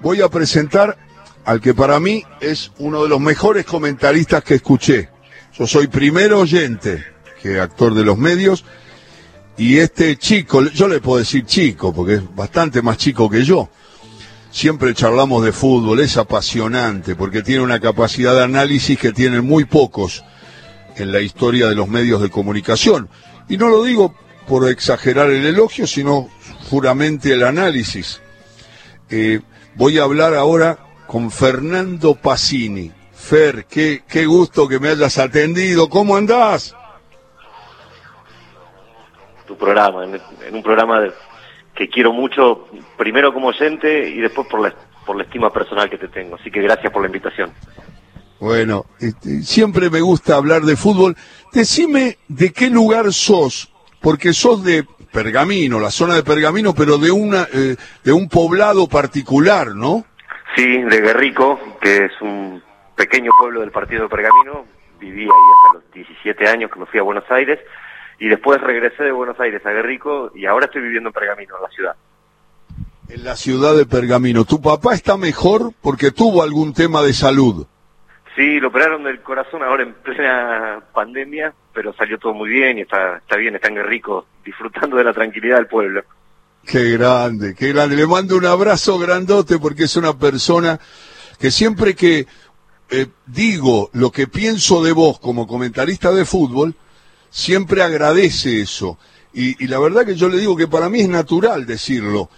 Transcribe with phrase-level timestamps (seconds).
[0.00, 0.96] voy a presentar
[1.44, 5.08] al que para mí es uno de los mejores comentaristas que escuché.
[5.58, 7.04] Yo soy primero oyente
[7.42, 8.64] que actor de los medios
[9.56, 13.68] y este chico, yo le puedo decir chico porque es bastante más chico que yo.
[14.50, 19.64] Siempre charlamos de fútbol, es apasionante porque tiene una capacidad de análisis que tienen muy
[19.64, 20.24] pocos
[20.96, 23.08] en la historia de los medios de comunicación.
[23.48, 24.14] Y no lo digo
[24.46, 26.28] por exagerar el elogio, sino
[26.70, 28.20] puramente el análisis.
[29.10, 29.40] Eh,
[29.78, 30.76] voy a hablar ahora
[31.06, 32.90] con Fernando Pacini.
[33.12, 35.88] Fer, qué, qué gusto que me hayas atendido.
[35.88, 36.74] ¿Cómo andás?
[39.46, 40.20] Tu programa, en,
[40.54, 41.06] un programa
[41.74, 42.66] que quiero mucho,
[42.98, 44.74] primero como oyente y después por la,
[45.06, 46.36] por la estima personal que te tengo.
[46.36, 47.52] Así que gracias por la invitación.
[48.40, 51.16] Bueno, este, siempre me gusta hablar de fútbol.
[51.52, 54.84] Decime de qué lugar sos, porque sos de
[55.22, 60.04] Pergamino, la zona de Pergamino, pero de una eh, de un poblado particular, ¿no?
[60.54, 62.62] Sí, de Guerrico, que es un
[62.94, 64.64] pequeño pueblo del partido de Pergamino.
[65.00, 67.58] Viví ahí hasta los 17 años que me fui a Buenos Aires
[68.20, 71.62] y después regresé de Buenos Aires a Guerrico y ahora estoy viviendo en Pergamino, en
[71.62, 71.96] la ciudad.
[73.08, 74.44] En la ciudad de Pergamino.
[74.44, 77.66] ¿Tu papá está mejor porque tuvo algún tema de salud?
[78.38, 82.82] Sí, lo operaron del corazón ahora en plena pandemia, pero salió todo muy bien y
[82.82, 86.04] está, está bien, está en Guerrico, disfrutando de la tranquilidad del pueblo.
[86.64, 87.96] Qué grande, qué grande.
[87.96, 90.78] Le mando un abrazo grandote porque es una persona
[91.40, 92.28] que siempre que
[92.90, 96.76] eh, digo lo que pienso de vos como comentarista de fútbol,
[97.30, 99.00] siempre agradece eso.
[99.32, 102.30] Y, y la verdad que yo le digo que para mí es natural decirlo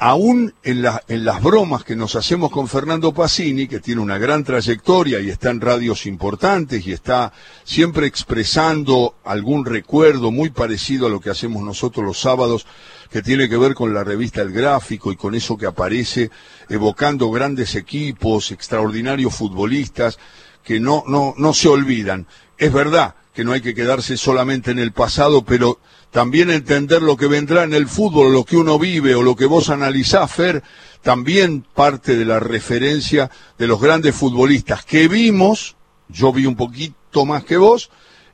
[0.00, 4.44] aún en, en, las bromas que nos hacemos con Fernando Pacini, que tiene una gran
[4.44, 7.34] trayectoria y está en radios importantes y está
[7.64, 12.66] siempre expresando algún recuerdo muy parecido a lo que hacemos nosotros los sábados,
[13.10, 16.30] que tiene que ver con la revista El Gráfico y con eso que aparece
[16.70, 20.18] evocando grandes equipos, extraordinarios futbolistas,
[20.64, 22.26] que no, no, no se olvidan.
[22.58, 25.78] Es verdad que no hay que quedarse solamente en el pasado, pero
[26.10, 29.46] también entender lo que vendrá en el fútbol, lo que uno vive o lo que
[29.46, 30.62] vos analizás, Fer,
[31.02, 35.76] también parte de la referencia de los grandes futbolistas que vimos,
[36.08, 37.90] yo vi un poquito más que vos,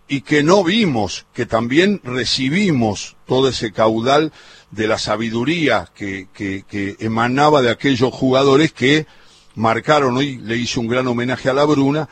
[0.09, 4.33] y que no vimos, que también recibimos todo ese caudal
[4.71, 9.07] de la sabiduría que, que, que emanaba de aquellos jugadores que
[9.57, 12.09] marcaron, hoy le hice un gran homenaje a la Bruna,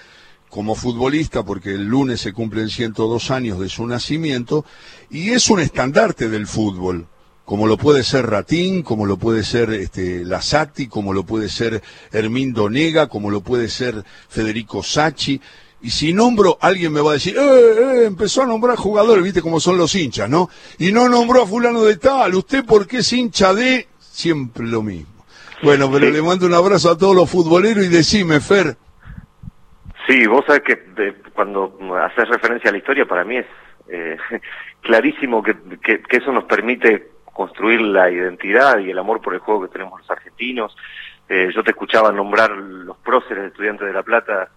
[0.51, 4.65] como futbolista, porque el lunes se cumplen 102 años de su nacimiento,
[5.11, 7.07] y es un estandarte del fútbol,
[7.45, 11.83] como lo puede ser Ratín, como lo puede ser este, Lasati, como lo puede ser
[12.11, 15.41] Hermindo Nega, como lo puede ser Federico Sacchi.
[15.83, 19.43] Y si nombro, alguien me va a decir, eh, eh, empezó a nombrar jugadores, viste
[19.43, 20.49] cómo son los hinchas, ¿no?
[20.79, 25.14] Y no nombró a fulano de tal, usted porque es hincha de, siempre lo mismo.
[25.65, 28.77] Bueno, pero le mando un abrazo a todos los futboleros y decime, Fer,
[30.07, 33.47] Sí, vos sabés que cuando haces referencia a la historia, para mí es
[33.89, 34.17] eh,
[34.83, 39.63] clarísimo que, que, eso nos permite construir la identidad y el amor por el juego
[39.63, 40.77] que tenemos los argentinos.
[41.29, 44.51] Eh, yo te escuchaba nombrar los próceres de Estudiantes de La Plata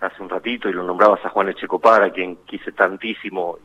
[0.00, 3.58] hace un ratito y lo nombrabas a Juan Echecopar, a quien quise tantísimo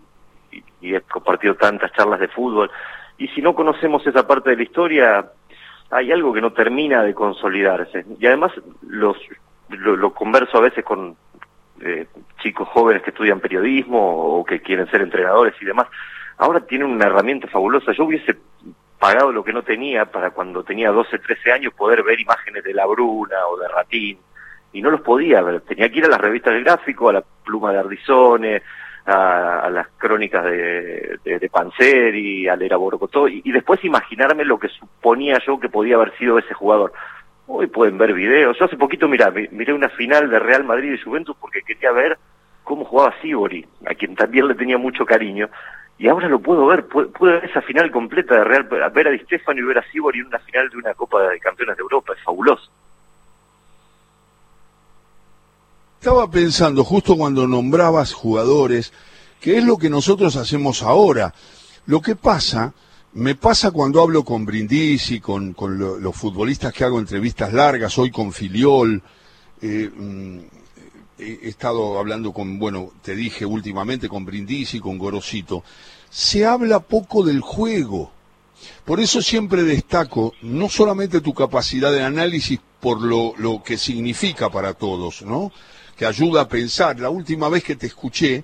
[0.80, 2.72] y he compartido tantas charlas de fútbol.
[3.18, 5.32] Y si no conocemos esa parte de la historia,
[5.96, 8.06] hay algo que no termina de consolidarse.
[8.20, 8.52] Y además
[8.82, 9.18] los
[9.70, 11.16] lo, converso a veces con
[11.82, 12.08] eh,
[12.42, 15.88] chicos jóvenes que estudian periodismo o que quieren ser entrenadores y demás,
[16.38, 17.94] ahora tienen una herramienta fabulosa.
[17.94, 18.36] Yo hubiese
[19.00, 22.74] pagado lo que no tenía para cuando tenía 12, 13 años poder ver imágenes de
[22.74, 24.20] La Bruna o de Ratín
[24.74, 25.62] y no los podía ver.
[25.62, 28.62] Tenía que ir a las revistas del gráfico, a la pluma de Ardizone,
[29.06, 34.58] a, las crónicas de, de, de Panzeri, a Lera Borocotó y, y después imaginarme lo
[34.58, 36.94] que suponía yo que podía haber sido ese jugador.
[37.48, 38.58] Hoy pueden ver videos.
[38.58, 42.18] Yo hace poquito, mira, miré una final de Real Madrid y Juventus porque quería ver
[42.64, 45.50] cómo jugaba Sibori, a quien también le tenía mucho cariño.
[45.98, 49.20] Y ahora lo puedo ver, puedo, ver esa final completa de Real, ver a Di
[49.20, 52.14] Stefano y ver a Sibori en una final de una Copa de Campeones de Europa,
[52.18, 52.70] es fabuloso.
[56.06, 58.94] Estaba pensando justo cuando nombrabas jugadores,
[59.42, 61.34] que es lo que nosotros hacemos ahora.
[61.88, 62.76] Lo que pasa
[63.14, 68.32] me pasa cuando hablo con Brindisi, con, los futbolistas que hago entrevistas largas, hoy con
[68.32, 69.02] Filiol,
[69.64, 70.40] eh, mm,
[71.18, 75.64] he estado hablando con, bueno, te dije últimamente con Brindisi, con Gorosito,
[76.08, 78.12] se habla poco del juego.
[78.86, 84.52] Por eso siempre destaco no solamente tu capacidad de análisis por lo, lo que significa
[84.52, 85.52] para todos, ¿no?
[85.98, 87.00] Que ayuda a pensar.
[87.00, 88.44] La última vez que te escuché,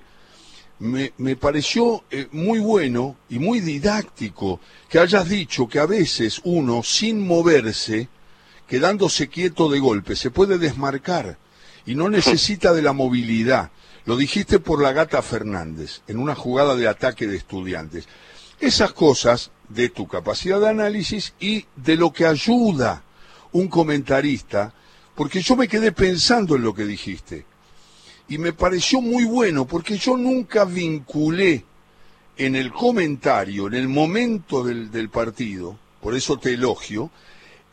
[0.78, 6.40] me, me pareció eh, muy bueno y muy didáctico que hayas dicho que a veces
[6.44, 8.08] uno, sin moverse,
[8.66, 11.38] quedándose quieto de golpe, se puede desmarcar
[11.86, 13.70] y no necesita de la movilidad.
[14.04, 18.08] Lo dijiste por la gata Fernández, en una jugada de ataque de estudiantes.
[18.58, 23.02] Esas cosas de tu capacidad de análisis y de lo que ayuda
[23.52, 24.72] un comentarista,
[25.14, 27.44] porque yo me quedé pensando en lo que dijiste.
[28.28, 31.64] Y me pareció muy bueno, porque yo nunca vinculé
[32.36, 37.10] en el comentario, en el momento del, del partido, por eso te elogio,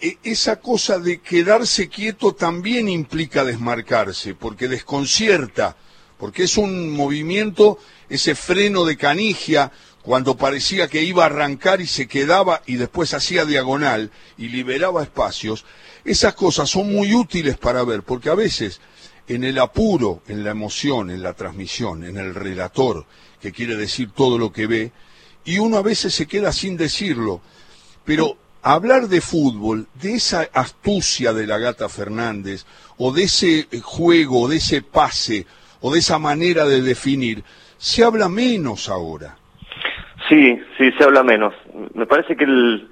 [0.02, 5.78] e, esa cosa de quedarse quieto también implica desmarcarse, porque desconcierta,
[6.18, 9.72] porque es un movimiento, ese freno de canigia,
[10.10, 14.10] cuando parecía que iba a arrancar y se quedaba y después hacía diagonal
[14.40, 15.66] y liberaba espacios,
[16.04, 18.82] esas cosas son muy útiles para ver, porque a veces
[19.28, 23.06] en el apuro, en la emoción, en la transmisión, en el relator,
[23.40, 24.92] que quiere decir todo lo que ve,
[25.46, 27.42] y uno a veces se queda sin decirlo.
[28.04, 32.66] Pero hablar de fútbol, de esa astucia de la gata Fernández,
[32.98, 35.46] o de ese juego, de ese pase,
[35.82, 37.44] o de esa manera de definir,
[37.78, 39.39] se habla menos ahora.
[40.30, 41.56] Sí, sí, se habla menos.
[41.96, 42.88] Me parece que el,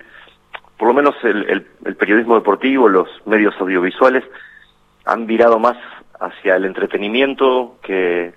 [0.77, 4.23] por lo menos el, periodismo deportivo, los medios audiovisuales
[5.05, 5.77] han virado más
[6.19, 8.33] hacia el entretenimiento que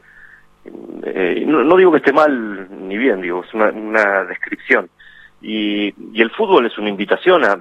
[1.05, 4.91] eh, no, digo que esté mal ni bien, digo, es una, descripción.
[5.41, 7.59] Y, el fútbol es una invitación a,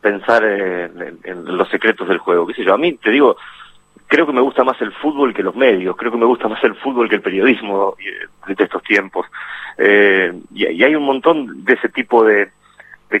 [0.00, 2.46] pensar en, en, los secretos del juego.
[2.46, 2.74] ¿Qué sé yo?
[2.74, 3.36] A mí, te digo,
[4.14, 6.62] creo que me gusta más el fútbol que los medios, creo que me gusta más
[6.62, 7.96] el fútbol que el periodismo
[8.46, 9.26] de estos tiempos.
[9.76, 12.48] Eh, y, hay un montón de ese tipo de,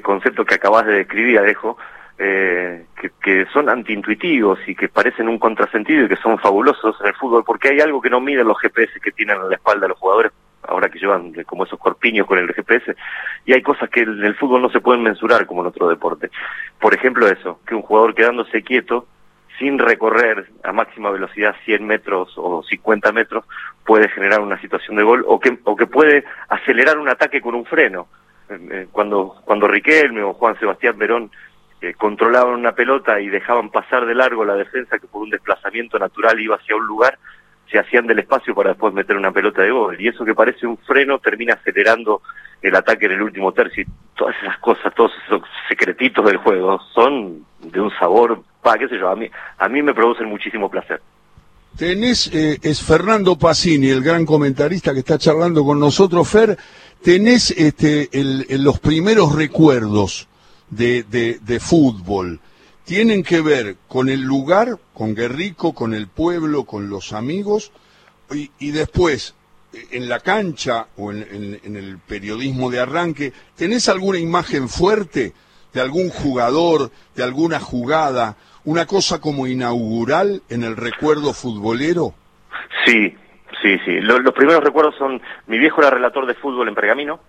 [0.04, 1.76] conceptos que acabas de describir, Alejo,
[2.16, 2.84] eh,
[3.20, 7.42] que, son antiintuitivos y que parecen un contrasentido y que son fabulosos en el fútbol,
[7.44, 10.30] porque hay algo que no miden los GPS que tienen en la espalda los jugadores,
[10.62, 12.94] ahora que llevan como esos corpiños con el GPS,
[13.46, 16.30] y hay cosas que en el fútbol no se pueden mensurar como en otro deporte.
[16.78, 19.08] Por ejemplo eso, que un jugador quedándose quieto
[19.58, 23.44] sin recorrer a máxima velocidad 100 metros o 50 metros
[23.84, 27.54] puede generar una situación de gol o que, o que puede acelerar un ataque con
[27.54, 28.08] un freno.
[28.48, 31.30] Eh, eh, cuando, cuando Riquelme o Juan Sebastián Verón
[31.80, 35.98] eh, controlaban una pelota y dejaban pasar de largo la defensa que por un desplazamiento
[35.98, 37.18] natural iba hacia un lugar,
[37.70, 40.00] se hacían del espacio para después meter una pelota de gol.
[40.00, 42.22] Y eso que parece un freno termina acelerando
[42.60, 43.84] el ataque en el último tercio.
[44.14, 48.98] todas esas cosas, todos esos secretitos del juego son de un sabor pa, qué sé
[48.98, 49.28] yo, a mí,
[49.58, 51.00] a mí me producen muchísimo placer.
[51.76, 56.56] Tenés, eh, es Fernando Pacini, el gran comentarista que está charlando con nosotros, Fer,
[57.02, 58.08] tenés este,
[58.58, 60.28] los primeros recuerdos
[60.70, 62.40] de, de, fútbol,
[62.84, 67.72] tienen que ver con el lugar, con Guerrico, con el pueblo, con los amigos,
[68.32, 69.34] y, y después,
[69.90, 75.32] en la cancha o en, en, el periodismo de arranque, ¿tenés alguna imagen fuerte
[75.72, 82.14] de algún jugador, de alguna jugada una cosa como inaugural en el recuerdo futbolero?
[82.84, 83.14] Sí,
[83.62, 84.00] sí, sí.
[84.00, 87.20] los primeros recuerdos son, mi viejo era relator de fútbol en Pergamino,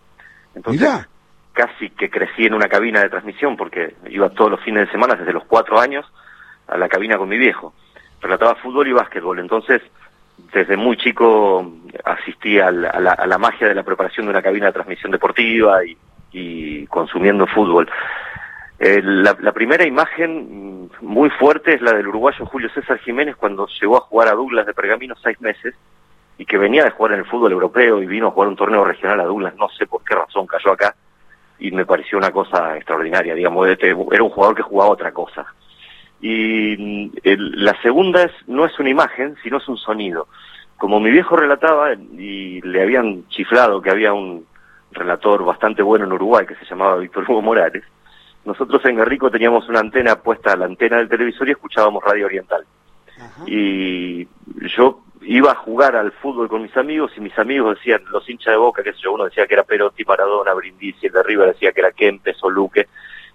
[0.53, 1.07] entonces
[1.53, 5.15] casi que crecí en una cabina de transmisión porque iba todos los fines de semana
[5.15, 6.05] desde los cuatro años
[6.67, 7.73] a la cabina con mi viejo.
[8.21, 9.81] Relataba fútbol y básquetbol, entonces
[10.53, 11.71] desde muy chico
[12.03, 15.79] asistí a la, magia de la preparación de una cabina de transmisión deportiva
[16.31, 17.89] y consumiendo fútbol.
[18.77, 23.67] Eh, la, primera imagen mm, muy fuerte es la del uruguayo Julio César Jiménez cuando
[23.79, 25.73] llegó a jugar a Douglas de Pergamino seis meses
[26.37, 28.83] y que venía de jugar en el fútbol europeo y vino a jugar un torneo
[28.83, 30.93] regional a Douglas, no sé por qué razón cayó acá
[31.57, 35.45] y me pareció una cosa extraordinaria, digamos, este, era un jugador que jugaba otra cosa.
[36.19, 37.11] Y mm,
[37.55, 40.27] la segunda es, no es una imagen, sino es un sonido.
[40.77, 44.45] Como mi viejo relataba y le habían chiflado que había un
[44.91, 47.83] relator bastante bueno en Uruguay que se llamaba Víctor Hugo Morales,
[48.45, 52.27] nosotros en Guerrico teníamos una antena puesta a la antena del televisor y escuchábamos Radio
[52.27, 52.65] Oriental.
[53.47, 54.27] Y
[54.75, 58.53] yo iba a jugar al fútbol con mis amigos y mis amigos decían, los hinchas
[58.53, 61.45] de Boca, que sé yo, uno decía que era Perotti, Maradona, Brindisi, el de arriba
[61.47, 62.87] decía que era Kempes o Luque,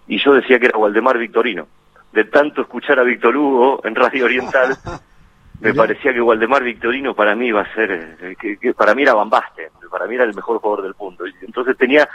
[0.07, 1.67] y yo decía que era Waldemar Victorino.
[2.13, 4.77] De tanto escuchar a Víctor Hugo en Radio Oriental,
[5.61, 9.15] me parecía que Waldemar Victorino para mí iba a ser, eh, que, para mí era
[9.15, 11.25] Bambaste, para mí era el mejor jugador del mundo.
[11.43, 12.09] Entonces tenía,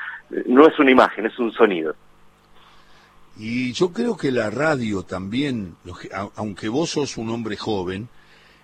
[0.47, 1.95] no es una imagen, es un sonido.
[3.37, 5.75] Y yo creo que la radio también,
[6.35, 8.07] aunque vos sos un hombre joven,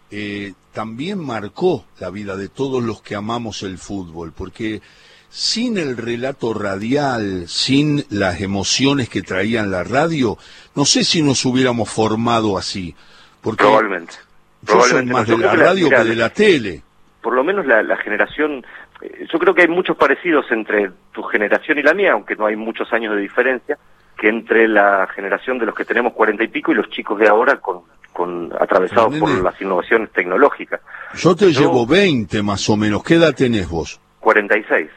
[0.10, 4.82] eh, también marcó la vida de todos los que amamos el fútbol, porque
[5.30, 10.38] sin el relato radial, sin las emociones que traían la radio,
[10.75, 12.96] no sé si nos hubiéramos formado así.
[13.42, 14.16] Porque probablemente.
[14.62, 16.84] Yo soy más de la radio que de la tele.
[17.22, 18.66] Por lo menos la, la generación,
[19.01, 22.46] eh, yo creo que hay muchos parecidos entre tu generación y la mía, aunque no
[22.46, 23.78] hay muchos años de diferencia
[24.22, 27.28] que entre la generación de los que tenemos cuarenta y pico y los chicos de
[27.28, 27.82] ahora con,
[28.13, 30.80] con atravesados por las innovaciones tecnológicas.
[31.16, 33.04] Yo te llevo 20 más o menos.
[33.04, 34.00] ¿Qué edad tenés vos?
[34.20, 34.92] 46.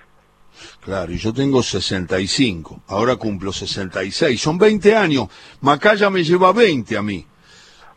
[0.84, 2.82] Claro, y yo tengo 65.
[2.88, 4.38] Ahora cumplo 66.
[4.38, 5.28] Son 20 años.
[5.62, 7.26] Macaya me lleva 20 a mí.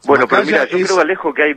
[0.05, 1.51] Bueno, pero mira, yo creo, Alejo, que hay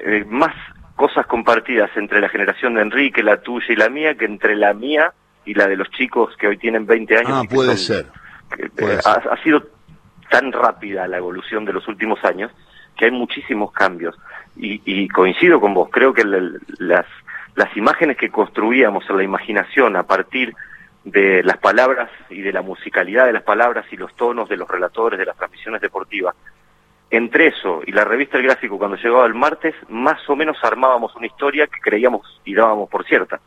[0.00, 0.54] eh, más
[0.96, 4.74] cosas compartidas entre la generación de Enrique, la tuya y la mía, que entre la
[4.74, 5.14] mía
[5.46, 7.32] y la de los chicos que hoy tienen 20 años.
[7.32, 8.04] Ah, puede, ser.
[8.56, 9.62] Eh, ha, sido
[10.30, 12.50] tan rápida la evolución de los últimos años
[12.96, 14.16] que hay muchísimos cambios.
[14.56, 17.06] Y, coincido con vos, creo que las,
[17.54, 20.52] las imágenes que construíamos en la imaginación a partir
[21.04, 24.68] de las palabras y de la musicalidad de las palabras y los tonos de los
[24.68, 26.34] relatores de las transmisiones deportivas,
[27.10, 31.14] entre eso y la revista El Gráfico cuando llegaba el martes, más o menos armábamos
[31.16, 33.40] una historia que creíamos y dábamos por cierta.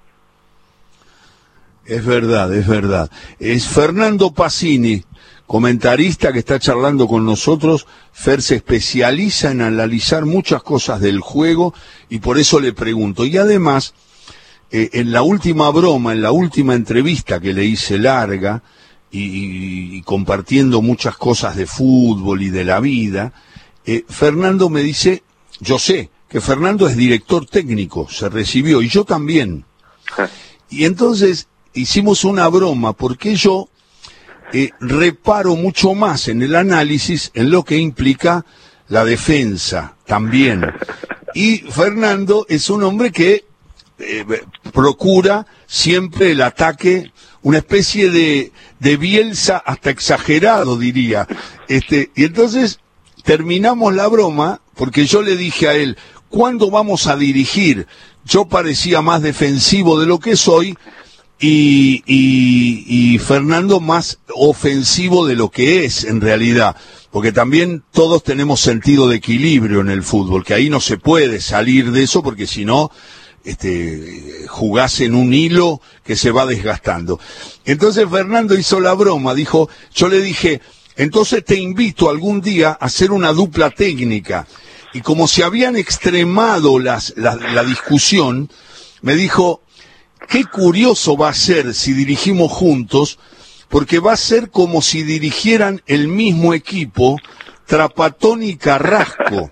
[1.86, 3.10] Es verdad, es verdad.
[3.40, 5.04] Es Fernando Pacini,
[5.48, 11.74] comentarista que está charlando con nosotros, Fer se especializa en analizar muchas cosas del juego
[12.10, 13.26] y por eso le pregunto.
[13.26, 13.94] Y además,
[14.72, 18.64] eh, en la última broma, en la última entrevista que le hice larga
[19.12, 23.34] y, compartiendo muchas cosas de fútbol y de la vida,
[23.86, 25.24] eh, Fernando me dice,
[25.60, 29.66] yo sé que Fernando es director técnico, se recibió y yo también.
[30.70, 33.70] Y entonces hicimos una broma porque yo
[34.54, 38.46] eh, reparo mucho más en el análisis en lo que implica
[38.90, 40.66] la defensa también.
[41.34, 43.46] Y Fernando es un hombre que
[44.00, 44.26] eh,
[44.74, 47.12] procura siempre el ataque,
[47.44, 51.28] una especie de, de Bielsa hasta exagerado, diría.
[51.70, 52.80] Este, y entonces
[53.24, 55.98] terminamos la broma porque yo le dije a él,
[56.28, 57.88] ¿cuándo vamos a dirigir?
[58.26, 60.78] Yo parecía más defensivo de lo que soy
[61.42, 66.76] y, y, Fernando más ofensivo de lo que es en realidad,
[67.10, 71.42] porque también todos tenemos sentido de equilibrio en el fútbol, que ahí no se puede
[71.42, 72.92] salir de eso porque si no,
[73.44, 77.20] este, jugás en un hilo que se va desgastando.
[77.66, 80.62] Entonces Fernando hizo la broma, dijo, yo le dije,
[80.96, 84.46] entonces te invito algún día a hacer una dupla técnica.
[84.94, 88.52] Y como se habían extremado las, la, la discusión,
[89.02, 89.64] me dijo,
[90.32, 93.20] qué curioso va a ser si dirigimos juntos,
[93.68, 97.18] porque va a ser como si dirigieran el mismo equipo
[97.66, 99.52] Trapatón y Carrasco,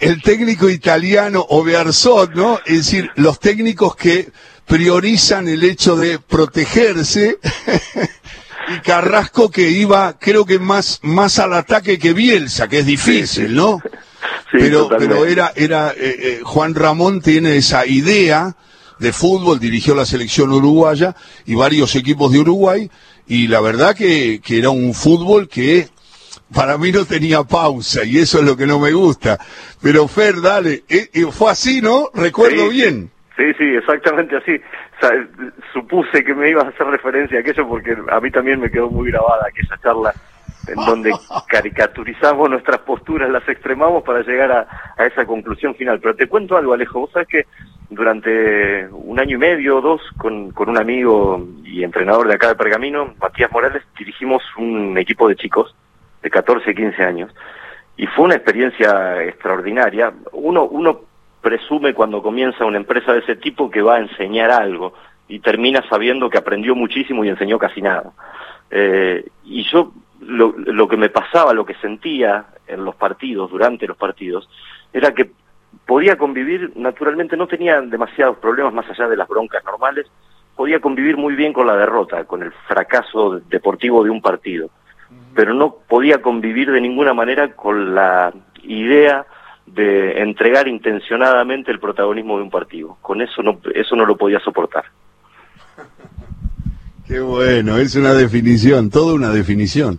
[0.00, 2.60] el técnico italiano Obearzot, ¿no?
[2.64, 4.30] Es decir, los técnicos que
[4.66, 7.38] priorizan el hecho de protegerse
[8.74, 13.54] y Carrasco que iba, creo que más, más al ataque que Bielsa, que es difícil,
[13.54, 13.82] ¿no?
[14.50, 18.56] pero, pero era, era, eh, eh, Juan Ramón tiene esa idea
[19.00, 21.16] de fútbol, dirigió la selección uruguaya
[21.46, 22.90] y varios equipos de Uruguay,
[23.26, 25.88] y la verdad que, que era un fútbol que
[26.54, 29.38] para mí no tenía pausa, y eso es lo que no me gusta.
[29.82, 32.10] Pero Fer, dale, eh, eh, fue así, ¿no?
[32.14, 33.10] Recuerdo bien.
[33.36, 34.60] Sí, sí, exactamente así.
[35.72, 38.90] supuse que me ibas a hacer referencia a aquello porque a mí también me quedó
[38.90, 40.14] muy grabada aquella charla
[40.68, 41.10] en donde
[41.48, 44.66] caricaturizamos nuestras posturas, las extremamos para llegar a,
[44.98, 46.00] a, esa conclusión final.
[46.00, 47.46] Pero te cuento algo, Alejo, vos sabés que
[47.90, 52.48] durante un año y medio o dos con, con un amigo y entrenador de acá
[52.48, 55.74] de Pergamino, Matías Morales, dirigimos un equipo de chicos
[56.22, 57.34] de 14, 15 años.
[57.96, 60.12] Y fue una experiencia extraordinaria.
[60.32, 61.00] Uno, uno
[61.42, 64.94] presume cuando comienza una empresa de ese tipo que va a enseñar algo
[65.28, 68.12] y termina sabiendo que aprendió muchísimo y enseñó casi nada.
[68.70, 73.86] Eh, y yo lo, lo que me pasaba, lo que sentía en los partidos, durante
[73.86, 74.48] los partidos,
[74.92, 75.30] era que
[75.86, 80.06] podía convivir, naturalmente no tenía demasiados problemas más allá de las broncas normales,
[80.56, 84.70] podía convivir muy bien con la derrota, con el fracaso deportivo de un partido,
[85.34, 89.26] pero no podía convivir de ninguna manera con la idea
[89.66, 92.96] de entregar intencionadamente el protagonismo de un partido.
[93.00, 94.84] Con eso no, eso no lo podía soportar.
[97.06, 99.98] Qué bueno, es una definición, toda una definición.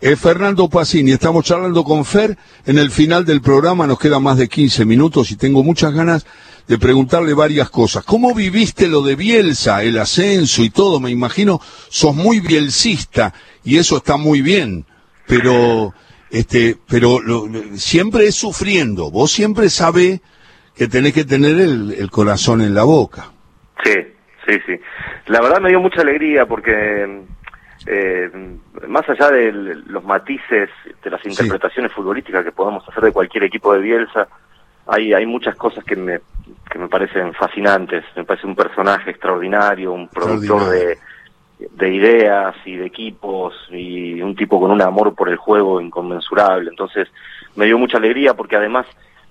[0.00, 2.36] Eh, Fernando Pacini, estamos charlando con Fer.
[2.66, 6.26] En el final del programa nos quedan más de 15 minutos y tengo muchas ganas
[6.68, 8.04] de preguntarle varias cosas.
[8.04, 11.00] ¿Cómo viviste lo de Bielsa, el ascenso y todo?
[11.00, 13.32] Me imagino, sos muy bielcista
[13.64, 14.84] y eso está muy bien,
[15.26, 15.94] pero,
[16.30, 17.20] este, pero
[17.76, 19.10] siempre es sufriendo.
[19.10, 20.20] Vos siempre sabés
[20.76, 23.30] que tenés que tener el corazón en la boca.
[23.82, 23.94] Sí,
[24.46, 24.72] sí, sí.
[25.26, 27.24] La verdad me dio mucha alegría porque
[27.86, 28.30] eh,
[28.88, 30.70] más allá de los matices
[31.02, 34.28] de las interpretaciones futbolísticas que podamos hacer de cualquier equipo de Bielsa,
[34.86, 36.20] hay, hay muchas cosas que me,
[36.70, 38.04] que me parecen fascinantes.
[38.16, 40.98] Me parece un personaje extraordinario, un productor de,
[41.58, 46.70] de ideas y de equipos y un tipo con un amor por el juego inconmensurable.
[46.70, 47.08] Entonces
[47.54, 48.86] me dio mucha alegría porque además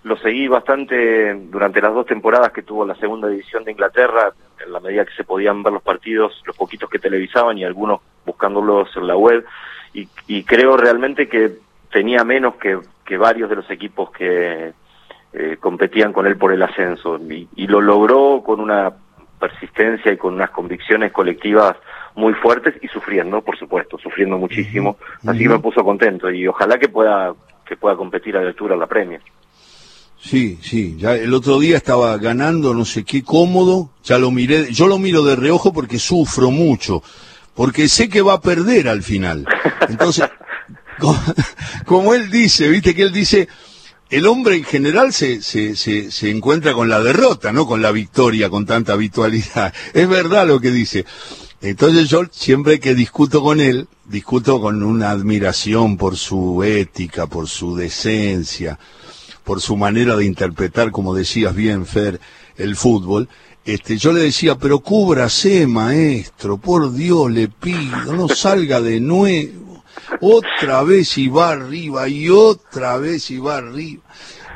[0.05, 4.31] lo seguí bastante durante las dos temporadas que tuvo la segunda división de Inglaterra,
[4.63, 8.01] en la medida que se podían ver los partidos, los poquitos que televisaban y algunos
[8.23, 9.43] buscándolos en la web.
[9.95, 11.53] Y, y creo realmente que
[11.91, 14.73] tenía menos que, que varios de los equipos que
[15.33, 17.17] eh, competían con él por el ascenso.
[17.17, 18.93] Y, y lo logró con una
[19.39, 21.77] persistencia y con unas convicciones colectivas
[22.13, 24.97] muy fuertes y sufriendo, por supuesto, sufriendo muchísimo.
[25.25, 27.33] Así que me puso contento y ojalá que pueda
[27.65, 29.19] que pueda competir a la altura la premia.
[30.27, 34.73] Sí, sí, ya el otro día estaba ganando no sé qué cómodo, ya lo miré,
[34.73, 37.03] yo lo miro de reojo porque sufro mucho,
[37.53, 39.45] porque sé que va a perder al final.
[39.87, 40.25] Entonces,
[40.99, 41.23] como,
[41.85, 43.47] como él dice, viste que él dice,
[44.09, 47.91] el hombre en general se, se, se, se, encuentra con la derrota, no con la
[47.91, 49.73] victoria, con tanta habitualidad.
[49.93, 51.05] Es verdad lo que dice.
[51.61, 57.47] Entonces yo siempre que discuto con él, discuto con una admiración por su ética, por
[57.47, 58.79] su decencia,
[59.45, 62.19] por su manera de interpretar, como decías bien, Fer,
[62.57, 63.29] el fútbol.
[63.63, 69.83] Este, yo le decía, pero cúbrase, maestro, por Dios le pido, no salga de nuevo.
[70.19, 74.03] Otra vez y va arriba, y otra vez y va arriba.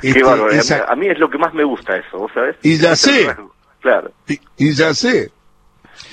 [0.02, 0.86] Este, bárbaro, esa...
[0.86, 2.56] a, mí, es lo que más me gusta eso, ¿vos sabés?
[2.64, 3.36] Y ya sé.
[3.82, 4.12] Claro.
[4.28, 5.32] Y, y ya sé.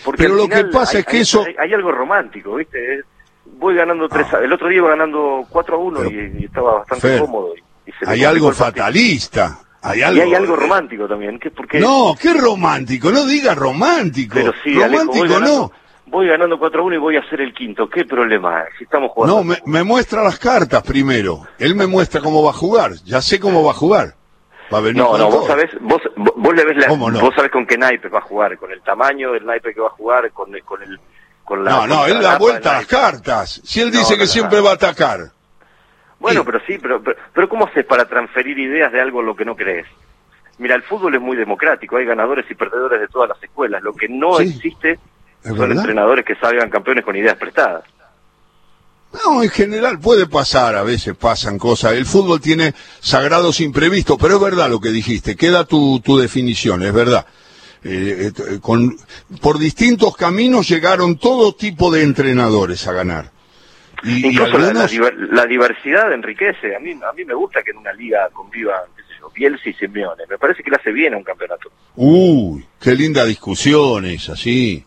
[0.04, 1.44] Porque Pero lo que pasa hay, es que hay, eso...
[1.46, 3.02] Hay, hay, algo romántico, ¿viste?
[3.44, 4.26] Voy ganando tres...
[4.32, 4.40] Ah.
[4.42, 7.54] El otro día iba ganando 4 a 1 Pero, y, y, estaba bastante Fer, cómodo.
[7.56, 9.58] Y, y se hay algo fatalista.
[9.82, 10.18] Hay algo...
[10.18, 11.38] Y hay algo romántico también.
[11.54, 11.78] porque...
[11.78, 14.34] No, qué romántico, no diga romántico.
[14.34, 15.72] Pero sí, romántico Alejo, voy ganando, no.
[16.06, 17.88] Voy ganando 4 a 1 y voy a hacer el quinto.
[17.88, 18.64] ¿Qué problema?
[18.78, 19.36] Si estamos jugando.
[19.36, 21.46] No, me, me, muestra las cartas primero.
[21.58, 22.92] Él me muestra cómo va a jugar.
[23.04, 24.14] Ya sé cómo va a jugar.
[24.72, 25.38] Va a venir no, no, todo.
[25.38, 27.20] vos sabés, vos, vos le ves la, ¿Cómo no?
[27.20, 29.86] vos sabés con qué naipe va a jugar, con el tamaño del naipe que va
[29.86, 30.98] a jugar, con el, con el,
[31.44, 31.70] con la.
[31.70, 33.60] No, no, él da vuelta a las cartas.
[33.64, 35.30] Si él dice no, que siempre va a atacar.
[36.26, 39.36] Bueno, pero sí, pero, pero, pero ¿cómo haces para transferir ideas de algo en lo
[39.36, 39.86] que no crees?
[40.58, 43.82] Mira, el fútbol es muy democrático, hay ganadores y perdedores de todas las escuelas.
[43.82, 44.44] Lo que no Sí.
[44.48, 45.76] existe ¿Es son verdad?
[45.76, 47.84] entrenadores que salgan campeones con ideas prestadas.
[49.24, 51.92] No, en general puede pasar, a veces pasan cosas.
[51.92, 55.36] El fútbol tiene sagrados imprevistos, pero es verdad lo que dijiste.
[55.36, 57.24] Queda tu, tu definición, es verdad.
[57.84, 58.96] Eh, eh, con,
[59.40, 63.30] por distintos caminos llegaron todo tipo de entrenadores a ganar.
[64.04, 66.76] Y, y Incluso la, la la diversidad enriquece.
[66.76, 69.68] A mí, a mí me gusta que en una liga convivan, qué sé yo, Bielsa
[69.68, 70.24] y Simeone.
[70.28, 71.70] Me parece que le hace bien a un campeonato.
[71.96, 74.84] uy, qué linda discusión esa, sí.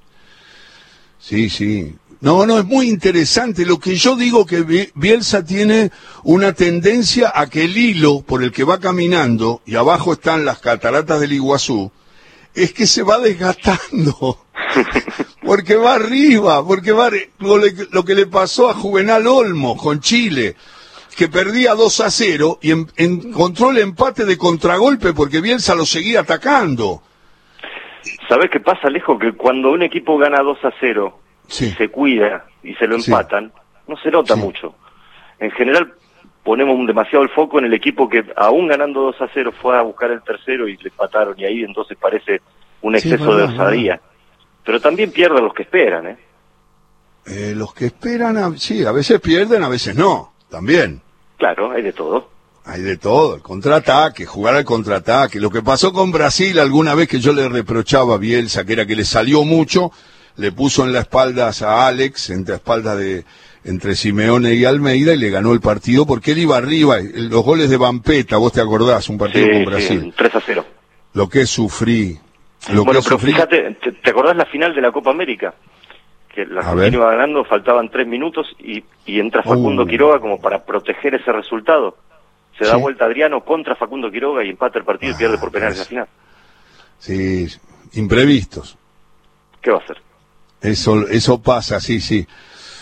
[1.20, 1.96] Sí, sí.
[2.22, 3.66] No, no, es muy interesante.
[3.66, 5.90] Lo que yo digo que Bi- Bielsa tiene
[6.24, 10.60] una tendencia a que el hilo por el que va caminando, y abajo están las
[10.60, 11.92] cataratas del Iguazú,
[12.54, 14.46] es que se va desgastando.
[15.50, 17.10] porque va arriba, porque va
[17.40, 20.56] lo, que le pasó a Juvenal Olmo con Chile,
[21.18, 25.88] que perdía 2 a 0 y en- encontró el empate de contragolpe porque Bielsa lo
[25.88, 27.02] seguía atacando.
[28.28, 29.18] ¿Sabés qué pasa, Alejo?
[29.18, 31.72] Que cuando un equipo gana 2 a 0 Sí.
[31.72, 33.10] se cuida y se lo Sí.
[33.10, 33.52] empatan,
[33.88, 34.40] no se nota Sí.
[34.42, 34.76] mucho.
[35.40, 35.94] En general
[36.44, 39.76] ponemos un demasiado el foco en el equipo que aún ganando 2 a 0 fue
[39.76, 42.40] a buscar el tercero y le empataron y ahí entonces parece
[42.84, 44.00] un exceso de osadía.
[44.66, 46.18] Pero también pierden los que esperan, ¿eh?
[47.26, 51.02] Eh, los que esperan, a- sí, a veces pierden, a veces no, también.
[51.38, 52.30] Claro, hay de todo.
[52.66, 55.40] Hay de todo, el contraataque, jugar al contraataque.
[55.40, 58.86] Lo que pasó con Brasil alguna vez que yo le reprochaba a Bielsa, que era
[58.86, 59.92] que le salió mucho,
[60.36, 63.26] le puso en la espalda a Alex, entre espaldas de
[63.66, 66.98] entre Simeone y Almeida, y le ganó el partido porque él iba arriba.
[67.02, 70.14] Los goles de Vampeta, vos te acordás, un partido Sí, con sí, Brasil.
[70.16, 70.66] 3 a 0.
[71.14, 72.20] Lo que sufrí.
[72.74, 73.32] Lo bueno, pero sufrí.
[73.34, 75.54] fíjate, ¿te, te acordás la final de la Copa América?
[76.34, 79.88] Que la Argentina iba ganando, faltaban tres minutos y, y entra Facundo Uh.
[79.88, 81.98] Quiroga como para proteger ese resultado.
[82.58, 82.82] Se da Sí.
[82.82, 85.86] vuelta Adriano contra Facundo Quiroga y empata el partido y pierde por penales Ah, la
[85.86, 86.08] final.
[87.00, 87.48] Sí,
[87.94, 88.78] imprevistos.
[89.62, 89.98] ¿Qué va a hacer?
[90.62, 92.28] Eso, eso pasa, sí, sí.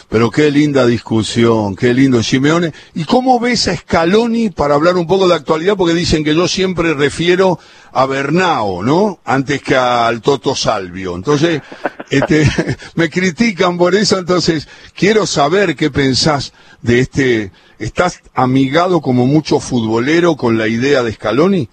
[0.10, 2.72] Pero qué linda discusión, qué lindo Simeone.
[2.96, 5.76] ¿Y cómo ves a Scaloni para hablar un poco de actualidad?
[5.76, 7.60] Porque dicen que yo siempre refiero
[7.92, 9.20] a Bernao, ¿no?
[9.26, 11.14] Antes que al Toto Salvio.
[11.14, 11.62] Entonces,
[12.10, 12.46] este,
[12.96, 17.52] me critican por eso, entonces quiero saber qué pensás de este.
[17.78, 21.70] ¿Estás amigado como mucho futbolero con la idea de Scaloni?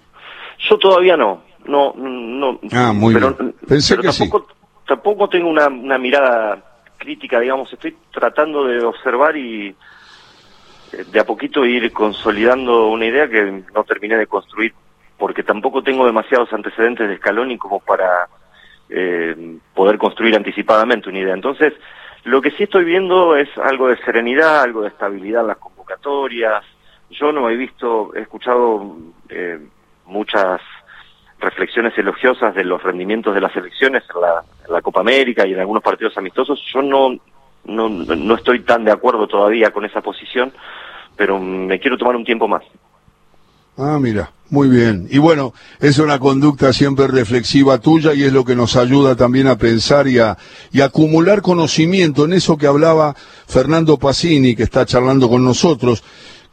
[0.69, 2.59] Yo todavía no, no, no.
[2.73, 3.55] Ah, muy pero, bien.
[3.65, 4.47] Pensé pero que tampoco,
[4.85, 9.75] tampoco tengo una, una mirada crítica, digamos, estoy tratando de observar y
[10.91, 14.73] eh, de a poquito ir consolidando una idea que no terminé de construir,
[15.17, 18.27] porque tampoco tengo demasiados antecedentes de Scaloni como para
[18.89, 21.33] eh, poder construir anticipadamente una idea.
[21.33, 21.73] Entonces,
[22.25, 26.65] Lo que sí estoy viendo es algo de serenidad, algo de estabilidad en las convocatorias.
[27.11, 28.97] Yo no he visto, he escuchado
[29.29, 29.59] eh,
[30.07, 30.59] muchas
[31.39, 35.53] reflexiones elogiosas de los rendimientos de las elecciones en la, en la, Copa América y
[35.53, 36.59] en algunos partidos amistosos.
[36.73, 37.17] Yo no,
[37.65, 40.53] no, no estoy tan de acuerdo todavía con esa posición,
[41.15, 42.63] pero me quiero tomar un tiempo más.
[43.77, 45.07] Ah, mira, muy bien.
[45.09, 49.47] Y bueno, es una conducta siempre reflexiva tuya y es lo que nos ayuda también
[49.47, 50.37] a pensar y a,
[50.71, 53.15] y acumular conocimiento en eso que hablaba
[53.47, 56.03] Fernando Pacini, que está charlando con nosotros,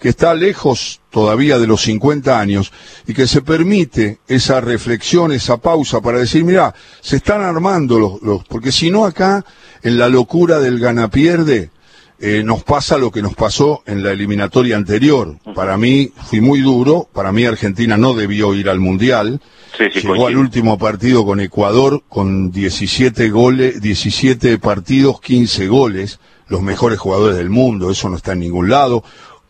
[0.03, 2.73] que está lejos todavía de los 50 años
[3.07, 8.21] y que se permite esa reflexión, esa pausa para decir, mira, se están armando los,
[8.21, 9.45] los porque si no acá,
[9.81, 11.71] en la locura del gana-pierde,
[12.19, 15.39] eh, nos pasa lo que nos pasó en la eliminatoria anterior.
[15.55, 19.41] Para mí fui muy duro, para mí Argentina no debió ir al Mundial.
[19.79, 26.19] Sí, sí, Llegó al último partido con Ecuador con 17 goles, 17 partidos, 15 goles,
[26.49, 29.03] los mejores jugadores del mundo, eso no está en ningún lado.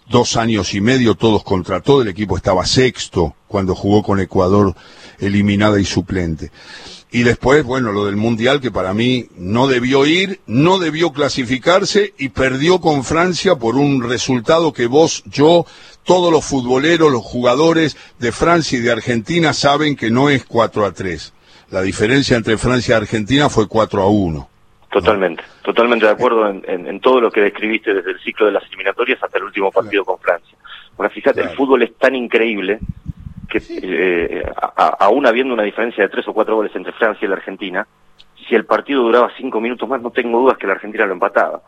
[0.09, 4.75] Dos años y medio todos contra todo, el equipo estaba sexto cuando jugó con Ecuador
[5.19, 6.51] eliminada y suplente.
[7.15, 12.15] Y después, bueno, lo del Mundial, que para mí no debió ir, no debió clasificarse
[12.19, 15.67] y perdió con Francia por un resultado que vos, yo,
[16.05, 20.87] todos los futboleros, los jugadores de Francia y de Argentina saben que no es 4
[20.87, 21.33] a 3.
[21.71, 24.49] La diferencia entre Francia y Argentina fue 4 a 1.
[24.93, 28.53] Totalmente, totalmente de acuerdo en, en, en, todo lo que describiste desde el ciclo de
[28.53, 30.19] las eliminatorias hasta el último partido claro.
[30.19, 30.59] con Francia.
[30.99, 31.51] Bueno, fíjate, claro.
[31.51, 32.79] el fútbol es tan increíble
[33.49, 37.29] que eh, a, aún habiendo una diferencia de tres o cuatro goles entre Francia y
[37.29, 37.87] la Argentina,
[38.47, 41.63] si el partido duraba cinco minutos más, no tengo dudas que la Argentina lo empataba.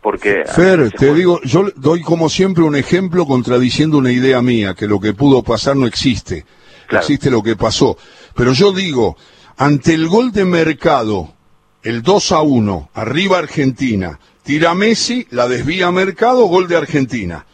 [0.00, 1.14] Porque Fer, te juega...
[1.14, 5.42] digo, yo doy como siempre un ejemplo contradiciendo una idea mía, que lo que pudo
[5.42, 6.46] pasar no existe,
[6.86, 7.02] claro.
[7.02, 7.98] existe lo que pasó.
[8.34, 9.18] Pero yo digo,
[9.58, 11.34] ante el gol de Mercado,
[11.82, 17.46] el 2 a 1, arriba Argentina, tira Messi, la desvía Mercado, gol de Argentina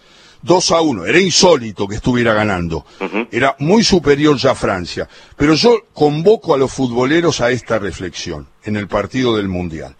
[0.46, 1.06] 2 a 1.
[1.06, 2.86] Era insólito que estuviera ganando.
[3.00, 3.28] Uh -huh.
[3.30, 5.08] Era muy superior ya a Francia.
[5.36, 9.96] Pero yo convoco a los futboleros a esta reflexión en el partido del Mundial.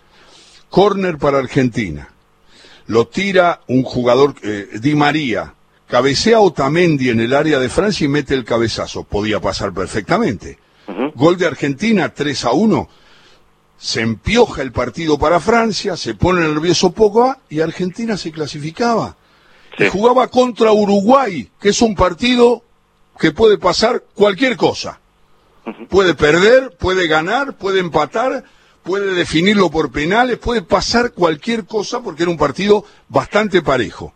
[0.71, 2.09] Corner para Argentina.
[2.87, 5.55] Lo tira un jugador, eh, Di María.
[5.89, 9.05] Cabecea Otamendi en el área de Francia y mete el cabezazo.
[9.05, 10.59] Podía pasar perfectamente.
[10.87, 11.13] Uh -huh.
[11.15, 12.89] Gol de Argentina, 3 a 1.
[13.79, 19.17] Se empioja el partido para Francia, se pone nervioso poco y Argentina se clasificaba
[19.77, 19.85] sí.
[19.85, 22.63] y jugaba contra Uruguay, que es un partido
[23.19, 25.01] que puede pasar cualquier cosa.
[25.89, 28.45] Puede perder, puede ganar, puede empatar,
[28.85, 34.15] puede definirlo por penales, puede pasar cualquier cosa porque era un partido bastante parejo.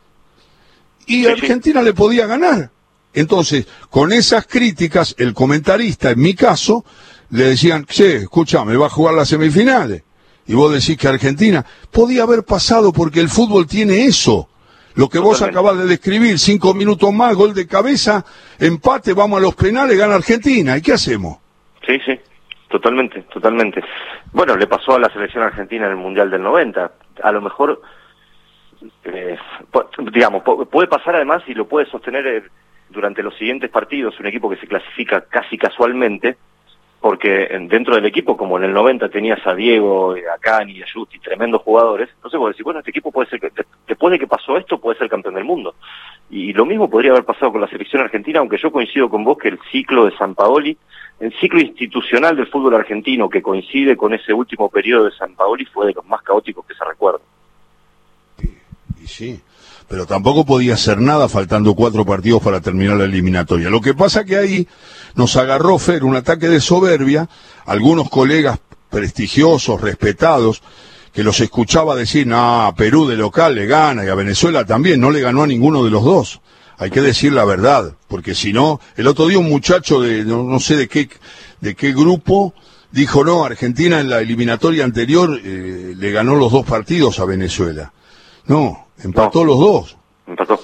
[1.07, 1.87] Y sí, Argentina sí.
[1.87, 2.71] le podía ganar.
[3.13, 6.85] Entonces, con esas críticas, el comentarista, en mi caso,
[7.31, 10.03] le decían, che, escúchame, va a jugar las semifinales.
[10.47, 14.49] Y vos decís que Argentina podía haber pasado porque el fútbol tiene eso.
[14.95, 18.25] Lo que vos acabas de describir, cinco minutos más, gol de cabeza,
[18.59, 20.77] empate, vamos a los penales, gana Argentina.
[20.77, 21.39] ¿Y qué hacemos?
[21.87, 22.19] Sí, sí,
[22.69, 23.83] totalmente, totalmente.
[24.33, 26.93] Bueno, le pasó a la selección argentina en el Mundial del 90.
[27.23, 27.81] A lo mejor,
[29.05, 29.39] eh,
[30.13, 32.43] digamos, puede pasar además y lo puede sostener eh,
[32.91, 36.37] durante los siguientes partidos un equipo que se clasifica casi casualmente,
[37.01, 41.19] porque dentro del equipo, como en el 90 tenías a Diego, a Cani, a Justi,
[41.19, 43.41] tremendos jugadores, entonces vos decís, bueno, este equipo puede ser,
[43.89, 45.75] después de que pasó esto, puede ser campeón del mundo.
[46.29, 49.39] Y lo mismo podría haber pasado con la selección argentina, aunque yo coincido con vos
[49.39, 50.77] que el ciclo de San Paoli,
[51.21, 55.65] el ciclo institucional del fútbol argentino que coincide con ese último periodo de San Paoli
[55.65, 57.21] fue de los más caóticos que se recuerda.
[58.43, 59.41] Y, y sí,
[59.91, 63.71] pero tampoco podía hacer nada faltando cuatro partidos para terminar la eliminatoria.
[63.71, 64.69] Lo que pasa que ahí
[65.17, 67.29] nos agarró Fer un ataque de soberbia,
[67.67, 70.63] algunos colegas prestigiosos, respetados,
[71.13, 75.01] que los escuchaba decir, no, a Perú de local le gana y a Venezuela también,
[75.01, 76.41] no le ganó a ninguno de los dos.
[76.79, 80.45] Hay que decir la verdad, porque si no, el otro día un muchacho de no,
[80.45, 81.11] no sé de qué,
[81.61, 82.55] de qué grupo
[82.93, 87.93] dijo, no, Argentina en la eliminatoria anterior eh, le ganó los dos partidos a Venezuela.
[88.47, 89.45] No, empató no.
[89.47, 89.97] los dos.
[90.27, 90.61] Empató.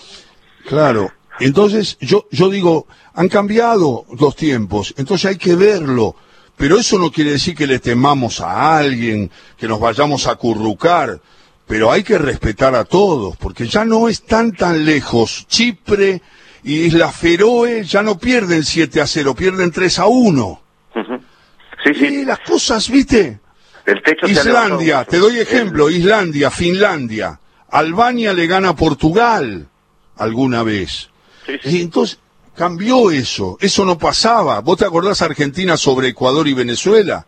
[0.66, 1.10] Claro.
[1.38, 6.16] Entonces, yo, yo digo, han cambiado los tiempos, entonces hay que verlo.
[6.56, 11.20] Pero eso no quiere decir que le temamos a alguien, que nos vayamos a currucar.
[11.66, 15.46] Pero hay que respetar a todos, porque ya no están tan lejos.
[15.48, 16.22] Chipre
[16.62, 20.46] y Isla Feroe ya no pierden 7 a 0, pierden 3 a 1.
[20.46, 21.20] Uh -huh.
[21.84, 22.06] sí, sí.
[22.06, 23.40] Y las cosas, ¿viste?
[23.84, 25.90] El techo Islandia, te doy ejemplo.
[25.90, 27.38] Islandia, Finlandia.
[27.70, 29.66] Albania le gana a Portugal
[30.16, 31.10] alguna vez.
[31.44, 31.78] Sí, sí.
[31.78, 32.20] Y entonces
[32.56, 34.60] cambió eso, eso no pasaba.
[34.60, 37.26] ¿Vos te acordás Argentina sobre Ecuador y Venezuela?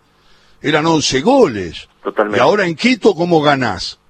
[0.61, 1.89] Eran 11 goles.
[2.03, 2.39] Totalmente.
[2.39, 4.01] Y ahora en Quito, ¿cómo ganás?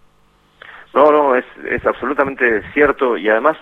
[0.94, 3.56] No, no, es, es absolutamente cierto y además,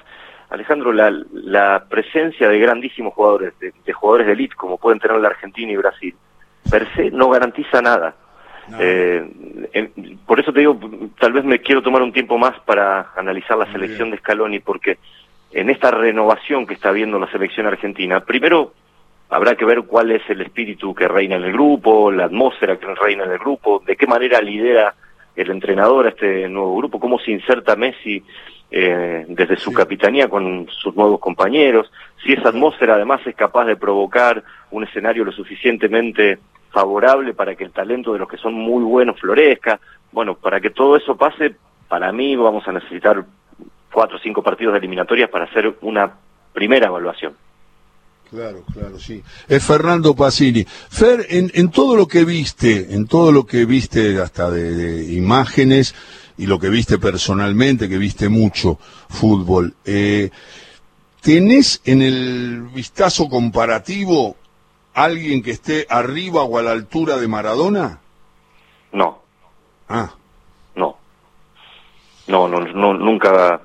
[0.50, 5.28] Alejandro, la, la presencia de grandísimos jugadores, de, jugadores de elite como pueden tener la
[5.28, 6.14] Argentina y Brasil,
[6.70, 8.14] per se no garantiza nada.
[8.78, 9.24] Eh,
[10.26, 10.78] por eso te digo,
[11.18, 14.98] tal vez me quiero tomar un tiempo más para analizar la selección de Scaloni, porque
[15.52, 18.72] en esta renovación que está viendo la selección argentina, primero
[19.28, 22.94] habrá que ver cuál es el espíritu que reina en el grupo, la atmósfera que
[22.94, 24.94] reina en el grupo, de qué manera lidera
[25.34, 28.22] el entrenador a este nuevo grupo, cómo se inserta Messi
[28.70, 31.90] eh, desde su capitanía con sus nuevos compañeros,
[32.24, 36.38] si esa atmósfera además es capaz de provocar un escenario lo suficientemente
[36.70, 39.80] favorable para que el talento de los que son muy buenos florezca.
[40.12, 41.56] Bueno, para que todo eso pase,
[41.88, 43.24] para mí vamos a necesitar
[43.92, 46.12] cuatro o cinco partidos de eliminatorias para hacer una
[46.52, 47.34] primera evaluación.
[48.30, 49.22] Claro, claro, sí.
[49.48, 50.64] Es Fernando Pasini.
[50.64, 55.94] Fer, en, en, todo lo que viste, en todo lo que viste hasta de, imágenes
[56.36, 60.30] y lo que viste personalmente, que viste mucho fútbol, eh,
[61.22, 64.36] ¿tenés en el vistazo comparativo
[64.96, 68.00] alguien que esté arriba o a la altura de Maradona?
[68.92, 69.22] No.
[69.88, 70.14] Ah.
[70.74, 70.96] No.
[72.26, 73.60] No, no, no nunca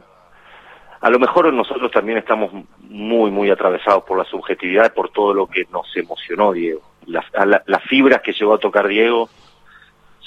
[1.02, 5.48] a lo mejor nosotros también estamos muy, muy atravesados por la subjetividad, por todo lo
[5.48, 6.82] que nos emocionó Diego.
[7.08, 7.26] Las,
[7.66, 9.28] las fibras que llegó a tocar Diego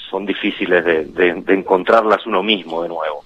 [0.09, 3.23] son difíciles de, encontrarlas uno mismo de nuevo.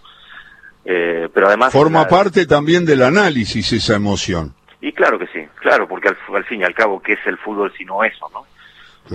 [0.86, 1.74] Eh, pero además...
[1.74, 4.54] Forma parte también del análisis esa emoción.
[4.82, 7.38] Y claro que sí, claro, porque al, al fin y al cabo, ¿qué es el
[7.38, 8.46] fútbol sino eso, no?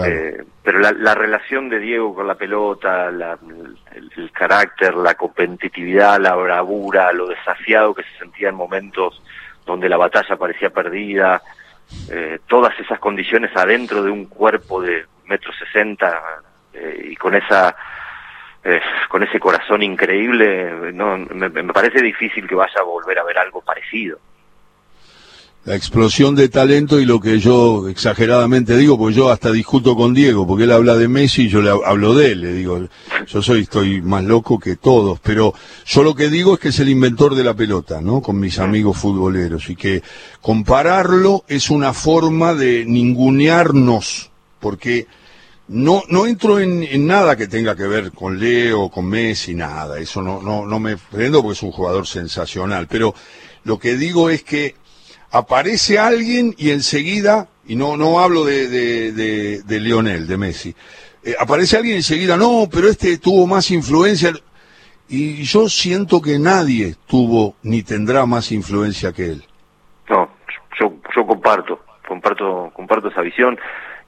[0.04, 3.38] Eh, pero la, la, relación de Diego con la pelota, la,
[3.94, 9.22] el, carácter, la competitividad, la bravura, lo desafiado que se sentía en momentos
[9.64, 11.40] donde la batalla parecía perdida,
[12.10, 16.20] eh, todas esas condiciones adentro de un cuerpo de metro sesenta
[16.72, 17.76] eh, y con esa
[19.10, 23.36] con ese corazón increíble, no, me, me parece difícil que vaya a volver a ver
[23.36, 24.18] algo parecido
[25.64, 30.12] la explosión de talento y lo que yo exageradamente digo, porque yo hasta discuto con
[30.12, 32.86] Diego, porque él habla de Messi y yo le hablo de él, le digo,
[33.26, 35.54] yo soy, estoy más loco que todos, pero
[35.86, 38.20] yo lo que digo es que es el inventor de la pelota, ¿no?
[38.20, 40.02] Con mis amigos futboleros, y que
[40.42, 45.06] compararlo es una forma de ningunearnos, porque
[45.68, 49.98] no, no entro en, en, nada que tenga que ver con Leo, con Messi, nada,
[49.98, 53.14] eso no, no, no me prendo porque es un jugador sensacional, pero
[53.64, 54.74] lo que digo es que
[55.34, 60.74] aparece alguien y enseguida, y no, no hablo de, de, de, Lionel, de Messi,
[61.24, 64.32] eh, aparece alguien y enseguida, no, pero este tuvo más influencia.
[65.08, 69.44] Y yo siento que nadie tuvo ni tendrá más influencia que él.
[70.08, 70.30] No,
[70.78, 73.58] yo, yo comparto, comparto, comparto esa visión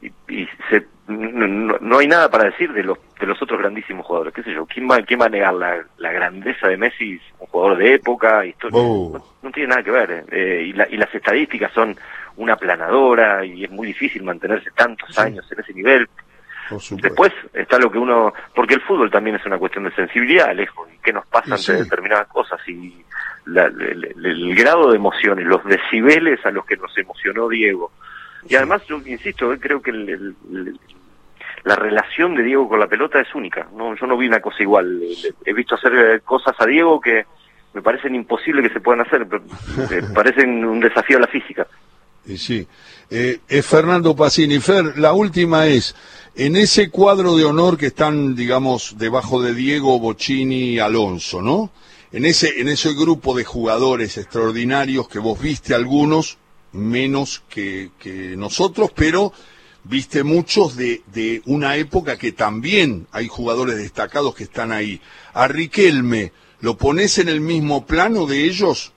[0.00, 4.34] y, y se, no, hay nada para decir de los de los otros grandísimos jugadores,
[4.34, 7.46] qué sé yo, ¿quién va, quién va a negar la, la grandeza de Messi, un
[7.46, 8.78] jugador de época, historia?
[8.78, 9.18] Oh.
[9.56, 11.96] Tiene nada que ver, eh, y, la, y las estadísticas son
[12.36, 16.06] una planadora y es muy difícil mantenerse tantos años en ese nivel.
[16.90, 20.86] Después está lo que uno, porque el fútbol también es una cuestión de sensibilidad, lejos,
[20.94, 23.02] y qué nos pasa ante determinadas cosas, y
[23.46, 27.92] el, grado de emociones, los decibeles a los que nos emocionó Diego.
[28.46, 30.34] Y además, yo insisto, eh, creo que el,
[31.64, 33.66] la relación de Diego con la pelota es única.
[33.74, 35.00] No, yo no vi una cosa igual.
[35.46, 37.24] He visto hacer eh, cosas a Diego que
[37.76, 39.44] me parecen imposibles que se puedan hacer, pero
[39.90, 41.66] me parecen un desafío a la física.
[42.24, 42.66] Y sí.
[43.10, 44.60] Eh, es Fernando Pacini.
[44.60, 45.94] Fer, la última es,
[46.34, 51.70] en ese cuadro de honor que están, digamos, debajo de Diego, Bocini y Alonso, ¿no?
[52.12, 56.38] En ese, en ese grupo de jugadores extraordinarios que vos viste algunos,
[56.72, 59.34] menos que, que nosotros, pero
[59.84, 64.98] viste muchos de, de una época que también hay jugadores destacados que están ahí.
[65.34, 68.92] A Riquelme, ¿lo pones en el mismo plano de ellos?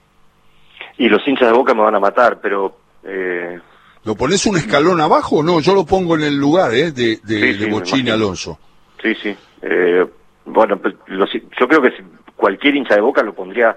[0.98, 2.76] Y los hinchas de Boca me van a matar, pero...
[3.04, 3.58] Eh...
[4.04, 5.42] ¿Lo pones un escalón abajo?
[5.42, 6.90] No, yo lo pongo en el lugar ¿eh?
[6.92, 8.58] de, de, Alonso.
[9.02, 9.36] Sí, sí.
[9.62, 10.06] Eh,
[10.46, 11.92] bueno, pues, yo creo que
[12.36, 13.76] cualquier hincha de Boca lo pondría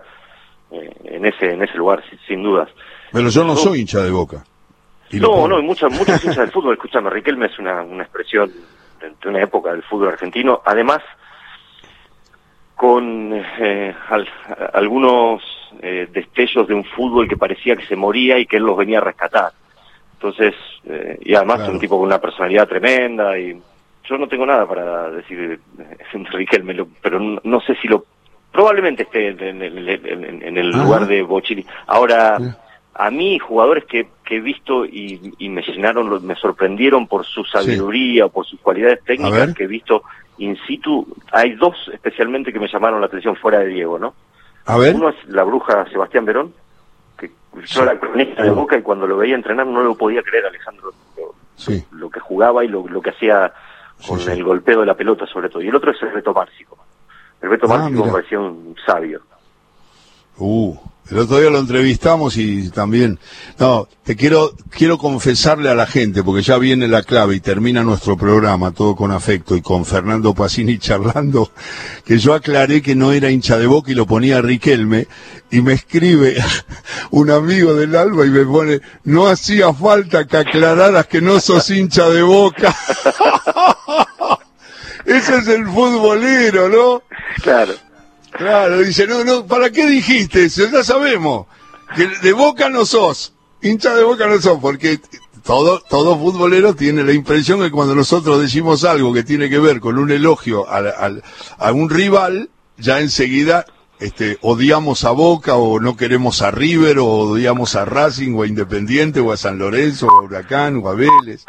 [0.71, 2.69] eh, en ese en ese lugar, sin, dudas.
[3.11, 4.43] Pero yo no soy hincha de Boca.
[5.11, 6.73] No, no, hay muchas, muchas hinchas del fútbol.
[6.73, 8.51] Escúchame, Riquelme es una, una expresión
[8.99, 10.61] de, una época del fútbol argentino.
[10.65, 11.01] Además,
[12.83, 13.95] con eh,
[14.73, 15.41] algunos
[15.81, 18.97] eh, destellos de un fútbol que parecía que se moría y que él los venía
[18.97, 19.53] a rescatar.
[20.15, 23.57] Entonces, eh, y además un tipo con una personalidad tremenda y
[24.03, 28.03] yo no tengo nada para decir de Riquelme, pero no, sé si lo
[28.51, 29.61] probablemente esté en,
[30.57, 31.65] el lugar de Bochini.
[31.87, 32.37] Ahora,
[32.95, 38.25] a mí jugadores que, que he visto y, me llenaron, me sorprendieron por su sabiduría
[38.25, 40.03] o por sus cualidades técnicas que he visto
[40.37, 44.13] in situ, hay dos especialmente que me llamaron la atención fuera de Diego, ¿no?
[44.65, 44.95] A ver.
[44.95, 46.53] Uno es la bruja Sebastián Verón,
[47.17, 47.31] que
[47.65, 50.91] yo era cronista de Boca y cuando lo veía entrenar no lo podía creer, Alejandro,
[51.17, 51.83] lo, Sí.
[51.91, 53.53] lo que jugaba y lo, lo que hacía
[54.07, 54.31] con Sí, sí.
[54.31, 55.61] el golpeo de la pelota sobre todo.
[55.61, 56.77] Y el otro es el Beto Márcico.
[57.41, 59.21] El Beto Ah, Márcico me parecía un sabio.
[60.37, 60.75] Uh,
[61.09, 63.19] el otro día lo entrevistamos y también,
[63.59, 67.83] no, te quiero, quiero confesarle a la gente, porque ya viene la clave y termina
[67.83, 71.51] nuestro programa, todo con afecto y con Fernando Pacini charlando,
[72.05, 75.07] que yo aclaré que no era hincha de boca y lo ponía Riquelme,
[75.51, 76.37] y me escribe
[77.11, 81.69] un amigo del Alba y me pone, no hacía falta que aclararas que no sos
[81.69, 82.75] hincha de boca.
[85.05, 87.03] Ese es el futbolero, ¿no?
[87.41, 87.73] Claro.
[88.37, 90.63] Claro, dice, no, no, ¿para qué dijiste eso?
[90.71, 91.45] Ya sabemos.
[91.95, 93.33] Que de boca no sos.
[93.61, 94.99] Hincha de boca no sos, porque
[95.43, 99.79] todo, todo futbolero tiene la impresión que cuando nosotros decimos algo que tiene que ver
[99.79, 101.23] con un elogio al-
[101.57, 103.65] a un rival, ya enseguida
[103.99, 108.47] este, odiamos a Boca o no queremos a River o odiamos a Racing o a
[108.47, 111.45] Independiente o a San Lorenzo o a Huracán o a Vélez.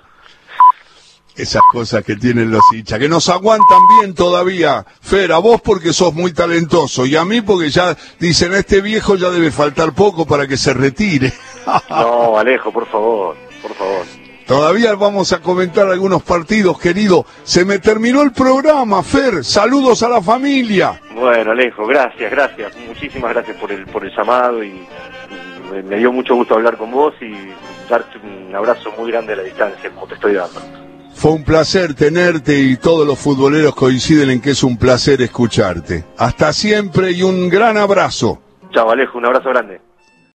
[1.37, 4.87] Esas cosas que tienen los hinchas, que nos aguantan bien todavía.
[5.01, 8.81] Fer, a vos porque sos muy talentoso y a mí porque ya dicen, a este
[8.81, 11.33] viejo ya debe faltar poco para que se retire.
[11.89, 14.05] No, Alejo, por favor, por favor.
[14.47, 17.25] Todavía vamos a comentar algunos partidos, querido.
[17.45, 19.43] Se me terminó el programa, Fer.
[19.43, 21.01] Saludos a la familia.
[21.15, 22.77] Bueno, Alejo, gracias, gracias.
[22.87, 26.77] Muchísimas gracias por el, por el llamado y, y me, me dio mucho gusto hablar
[26.77, 27.33] con vos y
[27.89, 30.61] darte un abrazo muy grande a la distancia, como te estoy dando.
[31.15, 36.05] Fue un placer tenerte y todos los futboleros coinciden en que es un placer escucharte.
[36.19, 38.41] Hasta siempre y un gran abrazo.
[38.73, 39.81] Chao, Alejo, un abrazo grande.